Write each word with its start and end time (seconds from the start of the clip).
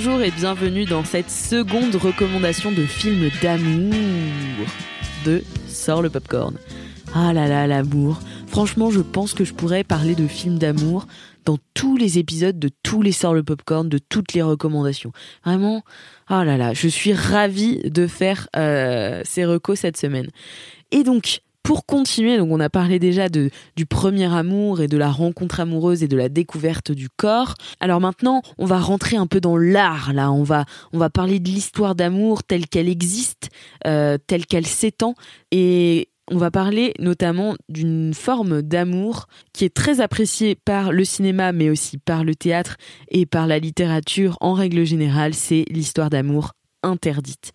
Bonjour, 0.00 0.22
et 0.22 0.30
bienvenue 0.30 0.84
dans 0.84 1.02
cette 1.02 1.28
seconde 1.28 1.96
recommandation 1.96 2.70
de 2.70 2.86
film 2.86 3.30
d'amour 3.42 4.68
de 5.26 5.42
Sort 5.66 6.02
le 6.02 6.08
Popcorn. 6.08 6.56
Ah 7.16 7.32
là 7.32 7.48
là, 7.48 7.66
l'amour. 7.66 8.20
Franchement, 8.46 8.92
je 8.92 9.00
pense 9.00 9.34
que 9.34 9.42
je 9.42 9.52
pourrais 9.52 9.82
parler 9.82 10.14
de 10.14 10.28
films 10.28 10.56
d'amour 10.56 11.08
dans 11.44 11.58
tous 11.74 11.96
les 11.96 12.20
épisodes 12.20 12.60
de 12.60 12.70
tous 12.84 13.02
les 13.02 13.10
Sort 13.10 13.34
le 13.34 13.42
Popcorn, 13.42 13.88
de 13.88 13.98
toutes 13.98 14.34
les 14.34 14.42
recommandations. 14.42 15.10
Vraiment, 15.44 15.82
ah 16.28 16.44
là 16.44 16.56
là, 16.56 16.74
je 16.74 16.86
suis 16.86 17.12
ravie 17.12 17.80
de 17.90 18.06
faire 18.06 18.46
euh, 18.54 19.22
ces 19.24 19.46
recos 19.46 19.80
cette 19.80 19.96
semaine. 19.96 20.28
Et 20.92 21.02
donc, 21.02 21.40
pour 21.62 21.84
continuer, 21.84 22.38
donc 22.38 22.50
on 22.50 22.60
a 22.60 22.70
parlé 22.70 22.98
déjà 22.98 23.28
du 23.28 23.50
premier 23.86 24.32
amour 24.32 24.80
et 24.80 24.88
de 24.88 24.96
la 24.96 25.10
rencontre 25.10 25.60
amoureuse 25.60 26.02
et 26.02 26.08
de 26.08 26.16
la 26.16 26.28
découverte 26.28 26.92
du 26.92 27.08
corps. 27.10 27.54
Alors 27.80 28.00
maintenant, 28.00 28.42
on 28.56 28.64
va 28.64 28.78
rentrer 28.78 29.16
un 29.16 29.26
peu 29.26 29.40
dans 29.40 29.56
l'art. 29.56 30.12
Là, 30.12 30.32
on 30.32 30.44
va 30.44 30.64
on 30.92 30.98
va 30.98 31.10
parler 31.10 31.40
de 31.40 31.48
l'histoire 31.48 31.94
d'amour 31.94 32.42
telle 32.42 32.66
qu'elle 32.66 32.88
existe, 32.88 33.50
euh, 33.86 34.16
telle 34.26 34.46
qu'elle 34.46 34.66
s'étend, 34.66 35.14
et 35.50 36.08
on 36.30 36.36
va 36.36 36.50
parler 36.50 36.94
notamment 36.98 37.54
d'une 37.68 38.12
forme 38.12 38.62
d'amour 38.62 39.26
qui 39.52 39.64
est 39.64 39.74
très 39.74 40.00
appréciée 40.00 40.54
par 40.54 40.92
le 40.92 41.04
cinéma, 41.04 41.52
mais 41.52 41.70
aussi 41.70 41.98
par 41.98 42.24
le 42.24 42.34
théâtre 42.34 42.76
et 43.08 43.26
par 43.26 43.46
la 43.46 43.58
littérature 43.58 44.36
en 44.40 44.52
règle 44.52 44.84
générale. 44.84 45.34
C'est 45.34 45.64
l'histoire 45.70 46.10
d'amour 46.10 46.52
interdite. 46.82 47.52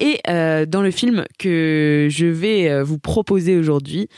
Et 0.00 0.20
euh, 0.28 0.66
dans 0.66 0.82
le 0.82 0.90
film 0.90 1.24
que 1.38 2.08
je 2.10 2.26
vais 2.26 2.70
euh, 2.70 2.82
vous 2.82 2.98
proposer 2.98 3.56
aujourd'hui, 3.56 4.08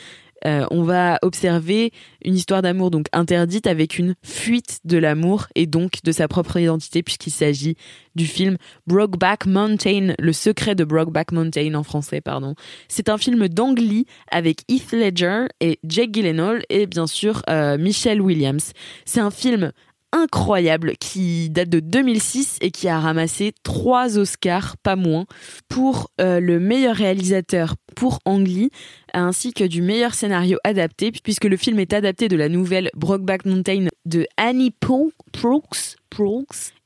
euh, 0.45 0.67
on 0.71 0.83
va 0.83 1.19
observer 1.23 1.93
une 2.23 2.35
histoire 2.35 2.61
d'amour 2.61 2.91
donc 2.91 3.07
interdite 3.13 3.67
avec 3.67 3.99
une 3.99 4.15
fuite 4.23 4.81
de 4.85 4.99
l'amour 4.99 5.47
et 5.55 5.67
donc 5.67 6.03
de 6.05 6.13
sa 6.13 6.29
propre 6.29 6.59
identité 6.59 7.03
puisqu'il 7.03 7.31
s'agit 7.31 7.77
du 8.15 8.27
film 8.27 8.59
Brokeback 8.87 9.47
Mountain, 9.47 10.15
le 10.19 10.33
secret 10.33 10.75
de 10.75 10.85
Brokeback 10.85 11.33
Mountain 11.33 11.75
en 11.75 11.83
français 11.83 12.21
pardon. 12.21 12.55
C'est 12.87 13.09
un 13.09 13.17
film 13.17 13.49
d'Ang 13.49 13.79
Lee 13.79 14.07
avec 14.31 14.61
Heath 14.69 14.93
Ledger 14.93 15.47
et 15.61 15.81
Jake 15.85 16.13
Gyllenhaal 16.13 16.63
et 16.69 16.87
bien 16.87 17.07
sûr 17.07 17.43
Michelle 17.79 18.21
Williams. 18.21 18.73
C'est 19.07 19.21
un 19.21 19.31
film 19.31 19.73
incroyable 20.17 20.95
qui 20.99 21.51
date 21.51 21.69
de 21.69 21.81
2006 21.81 22.59
et 22.61 22.71
qui 22.71 22.89
a 22.89 22.99
ramassé 22.99 23.53
trois 23.63 24.19
Oscars, 24.19 24.77
pas 24.79 24.97
moins, 24.97 25.27
pour 25.69 26.11
euh, 26.21 26.41
le 26.41 26.59
meilleur 26.59 26.97
réalisateur 26.97 27.77
pour 27.95 28.19
Ang 28.25 28.47
Lee, 28.47 28.71
ainsi 29.13 29.53
que 29.53 29.65
du 29.65 29.83
meilleur 29.83 30.15
scénario 30.15 30.59
adapté, 30.65 31.13
puisque 31.13 31.45
le 31.45 31.57
film 31.57 31.79
est 31.79 31.93
adapté 31.93 32.29
de 32.29 32.37
la 32.37 32.49
nouvelle 32.49 32.91
Brokeback 32.95 33.45
Mountain 33.45 33.87
de 34.07 34.27
Annie 34.37 34.73
Proulx, 34.73 35.97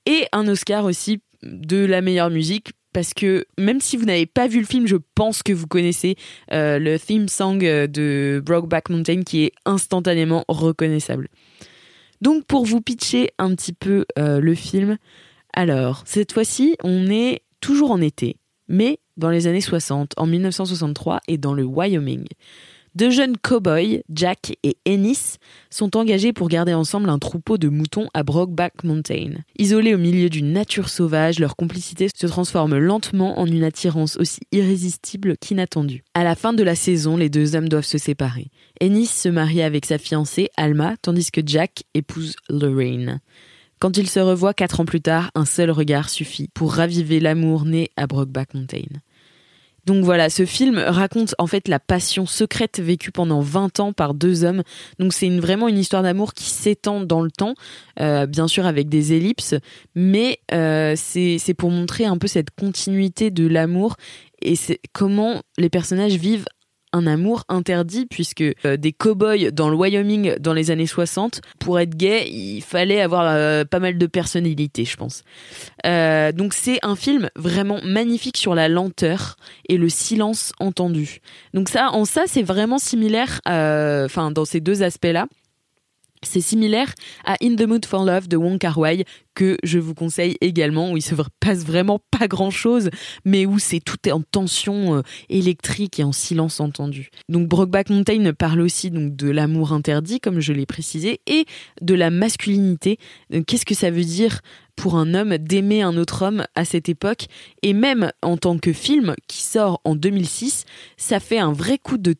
et 0.06 0.26
un 0.32 0.48
Oscar 0.48 0.84
aussi 0.84 1.20
de 1.42 1.84
la 1.84 2.00
meilleure 2.00 2.30
musique 2.30 2.72
parce 2.92 3.14
que 3.14 3.46
même 3.56 3.80
si 3.80 3.96
vous 3.96 4.04
n'avez 4.04 4.26
pas 4.26 4.48
vu 4.48 4.58
le 4.58 4.66
film, 4.66 4.86
je 4.86 4.96
pense 5.14 5.42
que 5.44 5.52
vous 5.52 5.68
connaissez 5.68 6.16
euh, 6.52 6.78
le 6.80 6.98
theme 6.98 7.28
song 7.28 7.60
euh, 7.62 7.86
de 7.86 8.42
Brokeback 8.44 8.90
Mountain 8.90 9.22
qui 9.22 9.44
est 9.44 9.52
instantanément 9.64 10.44
reconnaissable. 10.48 11.28
Donc 12.20 12.44
pour 12.44 12.64
vous 12.64 12.80
pitcher 12.80 13.30
un 13.38 13.54
petit 13.54 13.72
peu 13.72 14.04
euh, 14.18 14.40
le 14.40 14.54
film, 14.54 14.98
alors 15.52 16.02
cette 16.06 16.32
fois-ci 16.32 16.76
on 16.82 17.10
est 17.10 17.42
toujours 17.60 17.90
en 17.90 18.00
été, 18.00 18.36
mais 18.68 18.98
dans 19.16 19.30
les 19.30 19.46
années 19.46 19.60
60, 19.60 20.14
en 20.16 20.26
1963 20.26 21.20
et 21.28 21.38
dans 21.38 21.54
le 21.54 21.64
Wyoming. 21.64 22.26
Deux 22.96 23.10
jeunes 23.10 23.36
cow-boys, 23.36 24.00
Jack 24.12 24.56
et 24.64 24.76
Ennis, 24.84 25.36
sont 25.70 25.96
engagés 25.96 26.32
pour 26.32 26.48
garder 26.48 26.74
ensemble 26.74 27.08
un 27.08 27.20
troupeau 27.20 27.56
de 27.56 27.68
moutons 27.68 28.08
à 28.14 28.24
Brokeback 28.24 28.82
Mountain. 28.82 29.34
Isolés 29.58 29.94
au 29.94 29.98
milieu 29.98 30.28
d'une 30.28 30.52
nature 30.52 30.88
sauvage, 30.88 31.38
leur 31.38 31.54
complicité 31.54 32.08
se 32.12 32.26
transforme 32.26 32.76
lentement 32.76 33.38
en 33.38 33.46
une 33.46 33.62
attirance 33.62 34.16
aussi 34.16 34.40
irrésistible 34.50 35.36
qu'inattendue. 35.36 36.02
À 36.14 36.24
la 36.24 36.34
fin 36.34 36.52
de 36.52 36.64
la 36.64 36.74
saison, 36.74 37.16
les 37.16 37.28
deux 37.28 37.54
hommes 37.54 37.68
doivent 37.68 37.84
se 37.84 37.98
séparer. 37.98 38.48
Ennis 38.80 39.06
se 39.06 39.28
marie 39.28 39.62
avec 39.62 39.86
sa 39.86 39.98
fiancée, 39.98 40.50
Alma, 40.56 40.96
tandis 41.00 41.30
que 41.30 41.42
Jack 41.44 41.84
épouse 41.94 42.34
Lorraine. 42.48 43.20
Quand 43.78 43.96
ils 43.96 44.10
se 44.10 44.20
revoient 44.20 44.52
quatre 44.52 44.80
ans 44.80 44.84
plus 44.84 45.00
tard, 45.00 45.30
un 45.34 45.44
seul 45.44 45.70
regard 45.70 46.10
suffit 46.10 46.48
pour 46.52 46.74
raviver 46.74 47.20
l'amour 47.20 47.64
né 47.64 47.90
à 47.96 48.06
Brokeback 48.06 48.52
Mountain. 48.52 48.88
Donc 49.86 50.04
voilà, 50.04 50.30
ce 50.30 50.44
film 50.44 50.78
raconte 50.78 51.34
en 51.38 51.46
fait 51.46 51.68
la 51.68 51.78
passion 51.78 52.26
secrète 52.26 52.80
vécue 52.80 53.10
pendant 53.10 53.40
20 53.40 53.80
ans 53.80 53.92
par 53.92 54.14
deux 54.14 54.44
hommes. 54.44 54.62
Donc 54.98 55.12
c'est 55.12 55.28
vraiment 55.38 55.68
une 55.68 55.78
histoire 55.78 56.02
d'amour 56.02 56.34
qui 56.34 56.44
s'étend 56.44 57.00
dans 57.00 57.22
le 57.22 57.30
temps, 57.30 57.54
euh, 58.00 58.26
bien 58.26 58.48
sûr 58.48 58.66
avec 58.66 58.88
des 58.88 59.12
ellipses, 59.12 59.54
mais 59.94 60.40
euh, 60.52 60.94
c'est 60.96 61.54
pour 61.54 61.70
montrer 61.70 62.04
un 62.04 62.18
peu 62.18 62.26
cette 62.26 62.50
continuité 62.50 63.30
de 63.30 63.46
l'amour 63.46 63.96
et 64.42 64.54
comment 64.92 65.42
les 65.58 65.68
personnages 65.68 66.14
vivent 66.14 66.46
un 66.92 67.06
amour 67.06 67.44
interdit 67.48 68.06
puisque 68.06 68.42
euh, 68.42 68.76
des 68.76 68.92
cow-boys 68.92 69.50
dans 69.52 69.68
le 69.68 69.76
Wyoming 69.76 70.36
dans 70.38 70.52
les 70.52 70.70
années 70.70 70.86
60 70.86 71.40
pour 71.58 71.78
être 71.78 71.96
gay 71.96 72.28
il 72.28 72.60
fallait 72.62 73.00
avoir 73.00 73.24
euh, 73.26 73.64
pas 73.64 73.78
mal 73.78 73.98
de 73.98 74.06
personnalité 74.06 74.84
je 74.84 74.96
pense. 74.96 75.22
Euh, 75.86 76.32
donc 76.32 76.54
c'est 76.54 76.78
un 76.82 76.96
film 76.96 77.30
vraiment 77.36 77.80
magnifique 77.84 78.36
sur 78.36 78.54
la 78.54 78.68
lenteur 78.68 79.36
et 79.68 79.76
le 79.76 79.88
silence 79.88 80.52
entendu. 80.58 81.20
Donc 81.54 81.68
ça 81.68 81.90
en 81.92 82.04
ça 82.04 82.22
c'est 82.26 82.42
vraiment 82.42 82.78
similaire 82.78 83.40
enfin 83.46 84.30
dans 84.30 84.44
ces 84.44 84.60
deux 84.60 84.82
aspects 84.82 85.06
là 85.06 85.26
c'est 86.22 86.40
similaire 86.40 86.94
à 87.24 87.36
In 87.42 87.56
the 87.56 87.62
Mood 87.62 87.86
for 87.86 88.04
Love 88.04 88.28
de 88.28 88.36
Wong 88.36 88.58
Kar 88.58 88.78
Wai 88.78 89.04
que 89.34 89.56
je 89.62 89.78
vous 89.78 89.94
conseille 89.94 90.36
également 90.40 90.92
où 90.92 90.96
il 90.96 91.02
se 91.02 91.14
passe 91.40 91.64
vraiment 91.64 92.00
pas 92.10 92.28
grand 92.28 92.50
chose 92.50 92.90
mais 93.24 93.46
où 93.46 93.58
c'est 93.58 93.80
tout 93.80 94.08
en 94.10 94.20
tension 94.20 94.96
euh, 94.96 95.02
électrique 95.28 95.98
et 95.98 96.04
en 96.04 96.12
silence 96.12 96.60
entendu. 96.60 97.10
Donc 97.28 97.48
Brokeback 97.48 97.90
Mountain 97.90 98.32
parle 98.32 98.60
aussi 98.60 98.90
de 98.90 99.30
l'amour 99.30 99.72
interdit 99.72 100.20
comme 100.20 100.40
je 100.40 100.52
l'ai 100.52 100.66
précisé 100.66 101.20
et 101.26 101.46
de 101.80 101.94
la 101.94 102.10
masculinité. 102.10 102.98
Euh, 103.32 103.42
qu'est-ce 103.46 103.66
que 103.66 103.74
ça 103.74 103.90
veut 103.90 104.04
dire 104.04 104.40
pour 104.80 104.96
un 104.96 105.12
homme 105.12 105.36
d'aimer 105.36 105.82
un 105.82 105.94
autre 105.98 106.22
homme 106.22 106.46
à 106.54 106.64
cette 106.64 106.88
époque. 106.88 107.26
Et 107.60 107.74
même 107.74 108.12
en 108.22 108.38
tant 108.38 108.56
que 108.56 108.72
film 108.72 109.14
qui 109.28 109.42
sort 109.42 109.82
en 109.84 109.94
2006, 109.94 110.64
ça 110.96 111.20
fait 111.20 111.38
un 111.38 111.52
vrai 111.52 111.76
coup 111.76 111.98
de, 111.98 112.14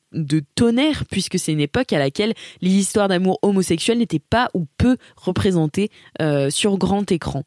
tonnerre 0.54 1.04
puisque 1.10 1.38
c'est 1.38 1.52
une 1.52 1.60
époque 1.60 1.94
à 1.94 1.98
laquelle 1.98 2.34
les 2.60 2.70
histoires 2.70 3.08
d'amour 3.08 3.38
homosexuel 3.40 3.96
n'étaient 3.96 4.18
pas 4.18 4.50
ou 4.52 4.66
peu 4.76 4.98
représentées 5.16 5.88
euh, 6.20 6.50
sur 6.50 6.76
grand 6.76 7.10
écran. 7.10 7.44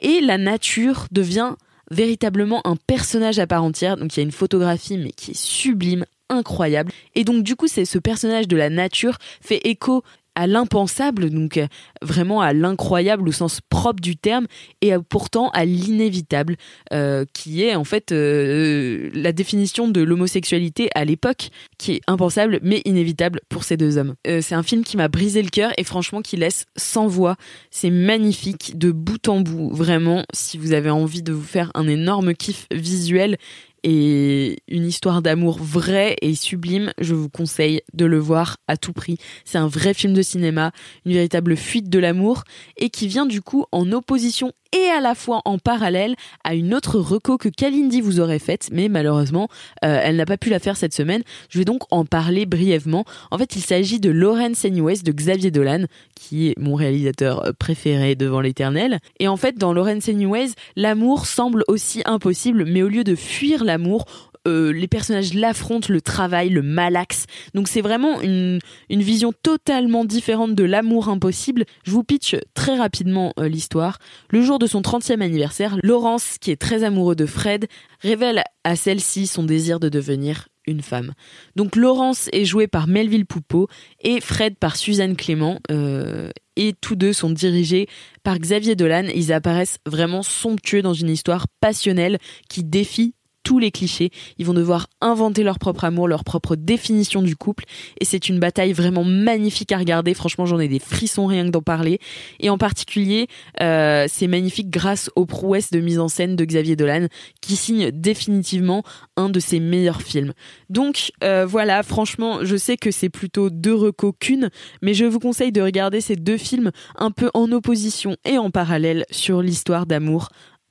Et 0.00 0.20
la 0.20 0.38
nature 0.38 1.06
devient 1.12 1.54
véritablement 1.92 2.60
un 2.66 2.74
personnage 2.74 3.38
à 3.38 3.46
part 3.46 3.62
entière. 3.62 3.96
Donc 3.96 4.16
il 4.16 4.20
y 4.20 4.22
a 4.22 4.24
une 4.24 4.32
photographie 4.32 4.98
mais 4.98 5.12
qui 5.12 5.30
est 5.30 5.38
sublime, 5.38 6.04
incroyable. 6.30 6.90
Et 7.14 7.22
donc 7.22 7.44
du 7.44 7.54
coup, 7.54 7.68
c'est 7.68 7.84
ce 7.84 7.98
personnage 7.98 8.48
de 8.48 8.56
la 8.56 8.70
nature 8.70 9.18
fait 9.40 9.60
écho 9.68 10.02
à 10.38 10.46
l'impensable, 10.46 11.30
donc 11.30 11.56
euh, 11.56 11.66
vraiment 12.00 12.40
à 12.40 12.52
l'incroyable 12.52 13.28
au 13.28 13.32
sens 13.32 13.60
propre 13.68 14.00
du 14.00 14.16
terme, 14.16 14.46
et 14.80 14.92
pourtant 15.08 15.50
à 15.50 15.64
l'inévitable, 15.64 16.54
euh, 16.92 17.24
qui 17.34 17.64
est 17.64 17.74
en 17.74 17.82
fait 17.82 18.12
euh, 18.12 19.10
la 19.14 19.32
définition 19.32 19.88
de 19.88 20.00
l'homosexualité 20.00 20.90
à 20.94 21.04
l'époque, 21.04 21.50
qui 21.76 21.94
est 21.94 22.00
impensable 22.06 22.60
mais 22.62 22.82
inévitable 22.84 23.40
pour 23.48 23.64
ces 23.64 23.76
deux 23.76 23.98
hommes. 23.98 24.14
c'est 24.24 24.54
un 24.54 24.62
film 24.62 24.84
qui 24.84 24.96
m'a 24.96 25.08
brisé 25.08 25.42
le 25.42 25.48
cœur 25.48 25.72
et 25.76 25.82
franchement 25.82 26.22
qui 26.22 26.36
laisse 26.36 26.66
sans 26.76 27.08
voix. 27.08 27.34
C'est 27.72 27.90
magnifique 27.90 28.78
de 28.78 28.92
bout 28.92 29.28
en 29.28 29.40
bout, 29.40 29.70
vraiment. 29.70 30.24
Si 30.32 30.56
vous 30.56 30.72
avez 30.72 30.90
envie 30.90 31.22
de 31.22 31.32
vous 31.32 31.42
faire 31.42 31.72
un 31.74 31.88
énorme 31.88 32.34
kiff 32.34 32.66
visuel 32.70 33.38
et 33.82 34.58
une 34.68 34.86
histoire 34.86 35.22
d'amour 35.22 35.58
vraie 35.60 36.16
et 36.22 36.34
sublime, 36.34 36.92
je 36.98 37.14
vous 37.14 37.28
conseille 37.28 37.82
de 37.94 38.04
le 38.04 38.18
voir 38.18 38.56
à 38.66 38.76
tout 38.76 38.92
prix. 38.92 39.18
C'est 39.44 39.58
un 39.58 39.68
vrai 39.68 39.94
film 39.94 40.14
de 40.14 40.22
cinéma, 40.22 40.72
une 41.04 41.12
véritable 41.12 41.56
fuite 41.56 41.88
de 41.88 41.98
l'amour 41.98 42.44
et 42.76 42.90
qui 42.90 43.08
vient 43.08 43.26
du 43.26 43.42
coup 43.42 43.66
en 43.72 43.92
opposition 43.92 44.52
et 44.76 44.86
à 44.90 45.00
la 45.00 45.14
fois 45.14 45.40
en 45.44 45.58
parallèle 45.58 46.14
à 46.44 46.54
une 46.54 46.74
autre 46.74 46.98
reco 46.98 47.38
que 47.38 47.48
Kalindi 47.48 48.00
vous 48.00 48.20
aurait 48.20 48.38
faite, 48.38 48.68
mais 48.72 48.88
malheureusement, 48.88 49.48
euh, 49.84 50.00
elle 50.02 50.16
n'a 50.16 50.26
pas 50.26 50.36
pu 50.36 50.50
la 50.50 50.58
faire 50.58 50.76
cette 50.76 50.94
semaine. 50.94 51.22
Je 51.48 51.58
vais 51.58 51.64
donc 51.64 51.82
en 51.90 52.04
parler 52.04 52.46
brièvement. 52.46 53.04
En 53.30 53.38
fait, 53.38 53.56
il 53.56 53.62
s'agit 53.62 54.00
de 54.00 54.10
Lawrence 54.10 54.64
Anyways 54.64 55.02
de 55.02 55.12
Xavier 55.12 55.50
Dolan, 55.50 55.84
qui 56.14 56.48
est 56.48 56.58
mon 56.58 56.74
réalisateur 56.74 57.46
euh, 57.46 57.52
préféré 57.58 58.14
devant 58.14 58.40
l'éternel. 58.40 58.98
Et 59.20 59.28
en 59.28 59.36
fait, 59.36 59.56
dans 59.56 59.72
Lawrence 59.72 60.08
Anyways, 60.08 60.50
l'amour 60.76 61.26
semble 61.26 61.64
aussi 61.68 62.02
impossible, 62.04 62.64
mais 62.66 62.82
au 62.82 62.88
lieu 62.88 63.04
de 63.04 63.14
fuir 63.14 63.64
l'amour, 63.64 64.04
euh, 64.46 64.72
les 64.72 64.88
personnages 64.88 65.34
l'affrontent, 65.34 65.88
le 65.90 66.00
travail, 66.00 66.48
le 66.50 66.62
malaxe. 66.62 67.26
Donc 67.54 67.68
c'est 67.68 67.80
vraiment 67.80 68.20
une, 68.20 68.60
vision 68.90 69.32
totalement 69.32 70.04
différente 70.04 70.54
de 70.54 70.64
l'amour 70.64 71.08
impossible. 71.08 71.64
Je 71.84 71.90
vous 71.90 72.04
pitch 72.04 72.36
très 72.54 72.76
rapidement 72.76 73.32
euh, 73.38 73.48
l'histoire. 73.48 73.98
Le 74.30 74.42
jour 74.42 74.58
de 74.58 74.66
son 74.66 74.80
30e 74.80 75.20
anniversaire, 75.20 75.76
Laurence, 75.82 76.36
qui 76.38 76.50
est 76.50 76.60
très 76.60 76.84
amoureux 76.84 77.16
de 77.16 77.26
Fred, 77.26 77.66
révèle 78.00 78.42
à 78.64 78.76
celle-ci 78.76 79.26
son 79.26 79.44
désir 79.44 79.80
de 79.80 79.88
devenir 79.88 80.48
une 80.68 80.82
femme. 80.82 81.14
Donc 81.56 81.74
Laurence 81.74 82.28
est 82.32 82.44
jouée 82.44 82.68
par 82.68 82.86
Melville 82.86 83.26
Poupeau 83.26 83.68
et 84.00 84.20
Fred 84.20 84.56
par 84.56 84.76
Suzanne 84.76 85.16
Clément. 85.16 85.58
Euh, 85.70 86.30
et 86.56 86.74
tous 86.80 86.96
deux 86.96 87.12
sont 87.12 87.30
dirigés 87.30 87.88
par 88.22 88.38
Xavier 88.38 88.76
Dolan. 88.76 89.06
Ils 89.14 89.32
apparaissent 89.32 89.78
vraiment 89.86 90.22
somptueux 90.22 90.82
dans 90.82 90.92
une 90.92 91.08
histoire 91.08 91.46
passionnelle 91.60 92.18
qui 92.48 92.64
défie 92.64 93.14
tous 93.48 93.58
les 93.58 93.70
clichés. 93.70 94.10
Ils 94.36 94.44
vont 94.44 94.52
devoir 94.52 94.88
inventer 95.00 95.42
leur 95.42 95.58
propre 95.58 95.84
amour, 95.84 96.06
leur 96.06 96.22
propre 96.22 96.54
définition 96.54 97.22
du 97.22 97.34
couple. 97.34 97.64
Et 97.98 98.04
c'est 98.04 98.28
une 98.28 98.38
bataille 98.38 98.74
vraiment 98.74 99.04
magnifique 99.04 99.72
à 99.72 99.78
regarder. 99.78 100.12
Franchement, 100.12 100.44
j'en 100.44 100.60
ai 100.60 100.68
des 100.68 100.78
frissons 100.78 101.24
rien 101.24 101.46
que 101.46 101.50
d'en 101.50 101.62
parler. 101.62 101.98
Et 102.40 102.50
en 102.50 102.58
particulier, 102.58 103.26
euh, 103.62 104.04
c'est 104.06 104.26
magnifique 104.26 104.68
grâce 104.68 105.08
aux 105.16 105.24
prouesses 105.24 105.70
de 105.70 105.80
mise 105.80 105.98
en 105.98 106.08
scène 106.08 106.36
de 106.36 106.44
Xavier 106.44 106.76
Dolan, 106.76 107.06
qui 107.40 107.56
signe 107.56 107.90
définitivement 107.90 108.82
un 109.16 109.30
de 109.30 109.40
ses 109.40 109.60
meilleurs 109.60 110.02
films. 110.02 110.34
Donc 110.68 111.10
euh, 111.24 111.46
voilà, 111.46 111.82
franchement, 111.82 112.40
je 112.42 112.56
sais 112.56 112.76
que 112.76 112.90
c'est 112.90 113.08
plutôt 113.08 113.48
deux 113.48 113.74
recos 113.74 114.12
qu'une, 114.20 114.50
mais 114.82 114.92
je 114.92 115.06
vous 115.06 115.20
conseille 115.20 115.52
de 115.52 115.62
regarder 115.62 116.02
ces 116.02 116.16
deux 116.16 116.36
films 116.36 116.70
un 116.96 117.10
peu 117.10 117.30
en 117.32 117.50
opposition 117.52 118.14
et 118.26 118.36
en 118.36 118.50
parallèle 118.50 119.06
sur 119.10 119.40
l'histoire 119.40 119.86
d'amour 119.86 120.28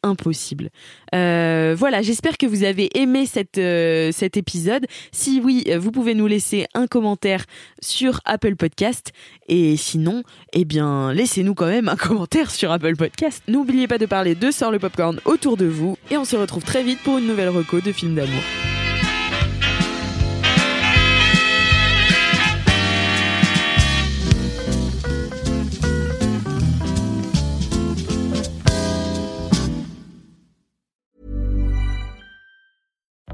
impossible. 0.08 0.70
Euh, 1.14 1.76
voilà, 1.78 2.02
j'espère 2.02 2.38
que 2.38 2.46
vous 2.46 2.64
avez 2.64 2.90
aimé 2.98 3.26
euh, 3.58 4.12
cet 4.12 4.38
épisode. 4.38 4.86
Si 5.12 5.42
oui, 5.44 5.66
vous 5.78 5.92
pouvez 5.92 6.16
nous 6.16 6.28
laisser 6.28 6.66
un 6.74 6.88
commentaire 6.88 7.46
sur 7.82 8.22
Apple 8.26 8.56
Podcast. 8.56 9.12
Et 9.48 9.78
sinon, 9.78 10.24
eh 10.54 10.66
bien, 10.66 11.14
laissez-nous 11.14 11.54
quand 11.54 11.68
même 11.68 11.90
un 11.90 11.96
commentaire 12.08 12.52
sur 12.52 12.72
Apple 12.72 12.96
Podcast. 12.96 13.44
N'oubliez 13.48 13.88
pas 13.88 13.98
de 13.98 14.06
parler 14.06 14.36
de 14.36 14.52
Sort 14.52 14.72
le 14.72 14.80
Popcorn 14.80 15.20
autour 15.26 15.58
de 15.58 15.66
vous. 15.66 15.98
Et 16.12 16.18
on 16.18 16.26
se 16.26 16.36
retrouve 16.36 16.64
très 16.64 16.84
vite 16.84 17.00
pour 17.04 17.18
une 17.18 17.28
nouvelle 17.28 17.50
reco 17.50 17.82
de 17.82 17.92
film 17.92 18.16
d'amour. 18.16 18.44